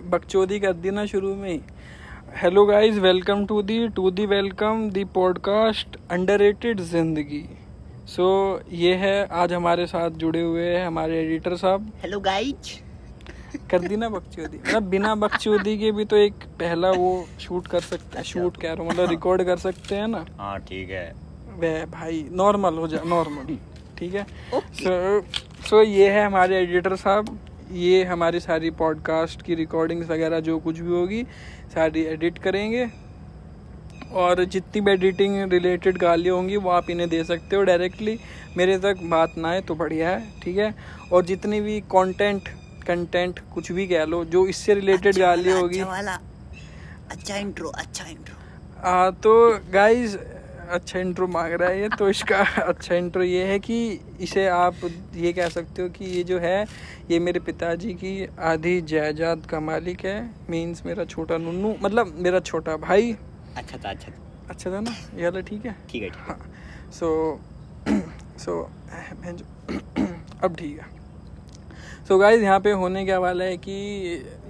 [0.00, 1.60] बकचोदी कर दी ना शुरू में ही।
[2.36, 7.44] Hello guys welcome to the to the welcome the podcast underrated ज़िंदगी।
[8.06, 12.72] सो so, ये है आज हमारे साथ जुड़े हुए हैं हमारे एडिटर साहब। हेलो गाइज़
[13.70, 17.80] कर दी ना बकचोदी। मतलब बिना बकचोदी के भी तो एक पहला वो शूट कर
[17.80, 21.12] सकते हैं शूट कह रहा हूँ मतलब रिकॉर्ड कर सकते हैं ना। हाँ ठीक है।
[21.58, 23.56] वे भाई नॉर्मल हो जा नॉर्मल
[23.98, 24.24] ठीक है?
[24.24, 27.38] सो सो so, so ये है हमारे एडिटर साहब।
[27.72, 31.22] ये हमारी सारी पॉडकास्ट की रिकॉर्डिंग्स वगैरह जो कुछ भी होगी
[31.74, 32.86] सारी एडिट करेंगे।
[34.12, 38.18] और जितनी भी एडिटिंग रिलेटेड गालियाँ होंगी वो आप इन्हें दे सकते हो डायरेक्टली
[38.56, 40.74] मेरे तक बात ना आए तो बढ़िया है ठीक है?
[41.12, 42.48] और जितनी भी कंटेंट
[42.86, 46.18] कंटेंट कुछ भी कह लो जो इससे रिलेटेड अच्छा गालियाँ होगी। अच्छा वाला।
[47.10, 48.34] अच्छा इंट्रो अच्छा इंट्रो
[48.88, 50.16] आ, तो गाइस
[50.70, 54.74] अच्छा इंट्रो मांग रहा है ये तो इसका अच्छा इंट्रो ये है कि इसे आप
[55.14, 56.66] ये कह सकते हो कि ये जो है
[57.10, 62.40] ये मेरे पिताजी की आधी जायदाद का मालिक है मीन्स मेरा छोटा नुन्नू मतलब मेरा
[62.40, 63.16] छोटा भाई।
[63.56, 64.90] अच्छा था अच्छा था। अच्छा था ना?
[65.14, 65.76] ये वाला ठीक है?
[65.90, 67.40] ठीक है है। सो
[68.38, 68.70] सो
[69.20, 69.44] मैं जो
[70.44, 70.86] अब ठीक है।
[72.08, 73.72] सो गाइस यहाँ पे होने क्या वाला है कि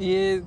[0.01, 0.43] ये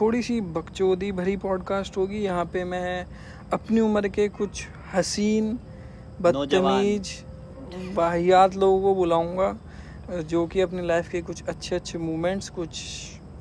[0.00, 3.06] थोड़ी सी बकचोदी भरी पॉडकास्ट होगी। यहाँ पे मैं
[3.52, 5.58] अपनी उम्र के कुछ हसीन
[6.20, 7.24] बदतमीज
[7.96, 9.56] वाहियात लोगों को बुलाऊँगा
[10.20, 12.80] जो कि अपनी लाइफ के कुछ अच्छे अच्छे मोमेंट्स कुछ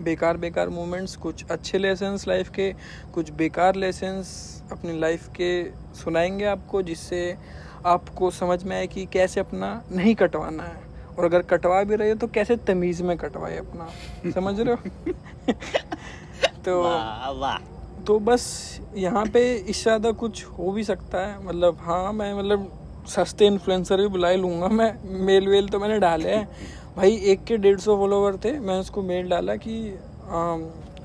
[0.02, 2.74] बेकार बेकार मोमेंट्स कुछ अच्छे लेसन्स लाइफ के
[3.14, 5.52] कुछ बेकार लेसन्स अपनी लाइफ के
[5.94, 7.38] सुनाएँगे आपको जिससे
[7.86, 10.86] आपको समझ में आए कि कैसे अपना नहीं कटवाना है।
[11.20, 13.88] और अगर कटवा भी रहे हो तो कैसे तमीज़ में कटवाए अपना?
[14.32, 15.14] समझ रहे हो?
[16.66, 17.77] तो वाह वाह।
[18.08, 18.44] तो बस
[18.96, 22.72] यहाँ पे इससे ज़्यादा कुछ हो भी सकता है। मतलब हाँ मैं मतलब
[23.10, 24.92] सस्ते इन्फ्लुएंसर भी बुला ही लूँगा। मैं
[25.26, 26.48] मेल वेल तो मैंने डाले हैं।
[26.98, 29.78] भाई एक के डेढ़ सौ फॉलोवर थे। मैं उसको मेल डाला कि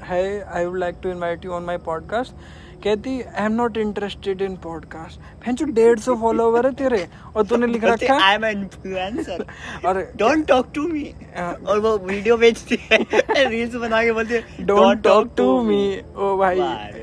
[0.04, 2.34] है I would like to invite you on my podcast
[2.84, 7.06] कहती I am not interested in podcast भैन जो डेढ़ सौ फॉलोवर है तेरे?
[7.36, 9.44] और तूने लिख रखा है आई एम इन्फ्लुएंसर
[9.86, 11.04] और डोंट टॉक टू मी।
[11.68, 12.98] और वो वीडियो बेचती है
[13.48, 15.84] रील्स बना के बोलती है डोंट टॉक टू मी
[16.16, 16.60] ओ भाई।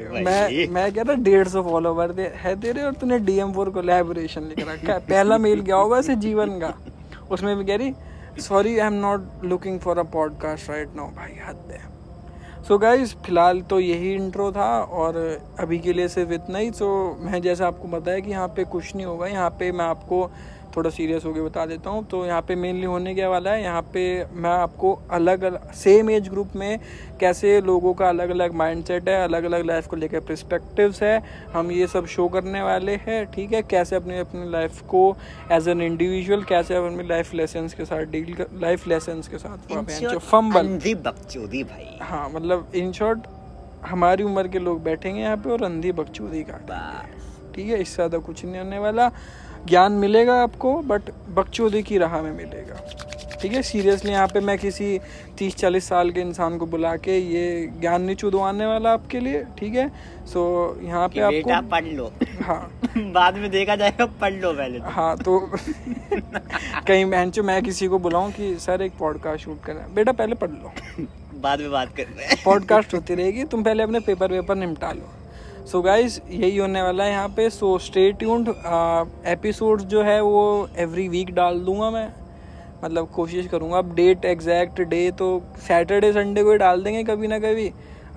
[0.09, 4.94] मैं मैं डेढ़ सौ फॉलोवर दे, है तेरे और तूने डीएम फोर कोलैबोरेशन लिख रखा
[4.94, 6.74] है पहला मेल होगा जीवन का?
[7.31, 7.94] उसमें भी कह रही
[8.42, 11.88] sorry I am not looking for a podcast right now भाई, हद है।
[12.68, 15.18] सो गाइज़ फ़िलहाल तो यही इंट्रो था और
[15.59, 16.88] अभी के लिए सिर्फ़ इतना ही। सो
[17.22, 20.24] मैं जैसे आपको बताया कि यहाँ पे कुछ नहीं होगा। यहाँ पे मैं आपको
[20.79, 23.62] थोड़ा सीरियस होकर बता देता हूँ। तो यहाँ पे मेनली होने क्या वाला है?
[23.63, 24.03] यहाँ पे
[24.34, 26.79] मैं आपको अलग अलग सेम एज ग्रुप में
[27.19, 31.22] कैसे लोगों का अलग अलग माइंडसेट है अलग अलग लाइफ को लेकर पर्सपेक्टिव्स है
[31.53, 33.62] हम ये सब शो करने वाले हैं ठीक है?
[33.63, 35.01] कैसे अपने अपनी लाइफ को
[35.51, 40.17] एज एन इंडिविजुअल कैसे अपनी लाइफ लेसन के साथ डील कर लाइफ लेसन के साथ
[40.19, 40.67] फंबल
[41.63, 43.28] भाई। हाँ मतलब इन शॉर्ट
[43.85, 47.81] हमारी उम्र के लोग बैठेंगे यहाँ पे और अंधी बकचोदी काटेंगे बस। ठीक है?
[47.81, 49.11] इससे ज़्यादा कुछ नहीं होने वाला।
[49.68, 52.81] ज्ञान मिलेगा आपको बट बकचोदी की राह में मिलेगा।
[53.42, 53.62] ठीक है?
[53.62, 55.00] सीरियसली यहाँ पे मैं किसी
[55.38, 59.44] तीस चालीस साल के इंसान को बुला के ये ज्ञान नहीं चुदवाने वाला आपके लिए
[59.59, 59.92] ठीक है?
[60.25, 62.12] सो so, यहाँ पे कि बेटा पढ़ लो।
[62.42, 65.40] हाँ। बाद में देखा जाएगा पढ़ लो पहले तो। हाँ तो
[66.88, 70.12] कहीं बहन चो मैं किसी को बुलाऊं कि सर एक पॉडकास्ट शूट करना है बेटा
[70.12, 70.72] पहले पढ़ लो।
[71.41, 75.19] बाद में बात करते हैं। पॉडकास्ट होती रहेगी तुम पहले अपने पेपर वेपर निपटा लो।
[75.72, 78.47] सो so गाइज़ यही होने वाला है यहाँ पे। सो स्टे ट्यून्ड
[79.28, 82.07] एपिसोड जो है वो एवरी वीक डाल दूँगा मैं।
[82.84, 85.28] मतलब कोशिश करूँगा। अब डेट एग्जैक्ट डे तो
[85.68, 87.68] सैटरडे संडे को ही डाल देंगे कभी ना कभी।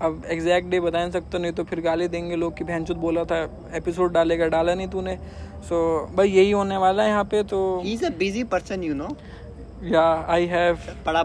[0.03, 3.25] अब एग्जैक्ट डे बता नहीं सकते नहीं तो फिर गाली देंगे लोग कि बहन बोला
[3.25, 3.43] था
[3.77, 5.77] एपिसोड डालेगा डाला नहीं तूने। सो
[6.09, 9.09] so, भाई यही होने वाला है यहाँ पे तो is a busy person you know
[9.85, 10.79] या I have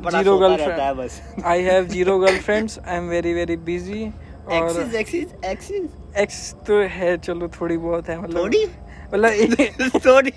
[0.10, 5.97] zero girlfriend I have zero girlfriends I am very very busy और एक्सिस एक्सिस एक्सिस
[6.16, 8.66] एक्स तो है चलो थोड़ी बहुत है मतलब थोड़ी?
[9.14, 10.32] मतलब थोड़ी।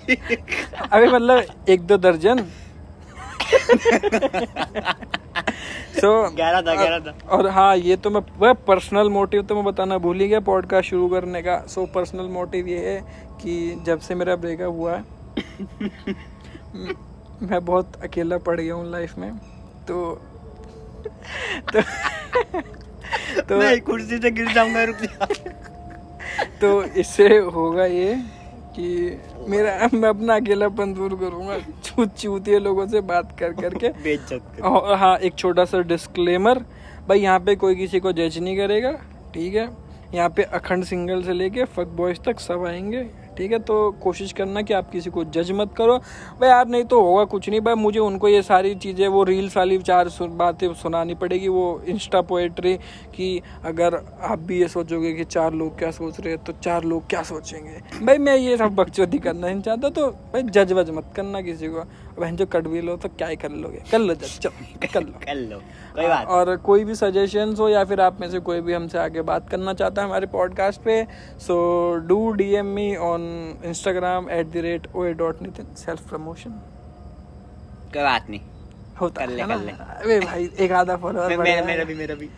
[0.91, 2.47] अबे मतलब एक दो दर्जन।
[5.91, 9.55] सो so, ग्यारह था ग्यारह था। और हाँ ये तो मैं वह पर्सनल मोटिव तो
[9.55, 13.01] मैं बताना भूल ही गया पॉडकास्ट शुरू करने का। सो पर्सनल मोटिव ये है
[13.41, 15.03] कि जब से मेरा ब्रेकअप हुआ है
[17.41, 19.37] मैं बहुत अकेला पड़ गया हूँ लाइफ में।
[19.87, 20.21] तो
[21.73, 21.81] तो
[23.41, 25.27] तो मैं कुर्सी से गिर जाऊँगा रुक जा।
[26.61, 28.13] तो इससे होगा ये
[28.75, 28.87] कि
[29.49, 33.89] मेरा मैं अपना अकेलापन दूर करूँगा। चूत चूतिए लोगों से बात कर करके।
[34.61, 36.59] और हाँ एक छोटा सा डिस्क्लेमर
[37.07, 38.91] भाई यहाँ पे कोई किसी को जज नहीं करेगा
[39.33, 39.67] ठीक है?
[40.13, 43.03] यहाँ पे अखंड सिंगल से लेके फक बॉयज़ तक सब आएँगे।
[43.37, 43.59] ठीक है?
[43.59, 45.97] तो कोशिश करना कि आप किसी को जज मत करो।
[46.41, 49.57] भाई यार, नहीं तो होगा कुछ नहीं। भाई, मुझे उनको ये सारी चीज़ें, वो रील्स
[49.57, 52.75] वाली चार बातें सुनानी पड़ेगी। वो इंस्टा पोएट्री
[53.15, 56.83] कि अगर आप भी ये सोचोगे कि चार लोग क्या सोच रहे हैं तो चार
[56.83, 58.05] लोग क्या सोचेंगे?
[58.05, 61.67] भाई, मैं ये सब बकचोदी करना नहीं चाहता तो भाई जज वज मत करना किसी
[61.67, 61.83] को।
[62.21, 63.81] बहन जो कड़वी लो तो क्या ही कर लोगे?
[63.91, 65.59] कर लो जज चलो कर लो। कर लो
[65.95, 68.97] कोई बात और कोई भी सजेशंस हो या फिर आप में से कोई भी हमसे
[68.99, 71.03] आगे बात करना चाहता है हमारे पॉडकास्ट पे
[71.47, 71.57] so
[72.07, 73.21] do D M me on
[73.65, 76.61] Instagram at the rate O A dot Nitin self promotion
[77.93, 78.41] कोई बात नहीं।
[79.01, 82.29] होता कर ले, कर ले। अरे भाई एक आधा फॉलोअर मेरा मेरा भी मेरा भी।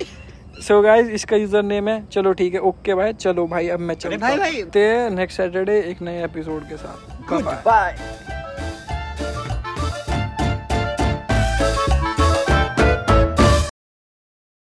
[0.62, 3.96] सो गाइस इसका यूज़र नेम है। चलो ठीक है ओके भाई चलो भाई अब मैं
[3.96, 4.36] चलता।
[4.74, 7.32] ते नेक्स्ट सैटरडे एक नए एपिसोड के साथ.
[7.66, 7.98] बाय